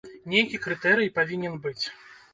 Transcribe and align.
Нейкі 0.31 0.59
крытэрый 0.63 1.13
павінен 1.19 1.63
быць. 1.67 1.83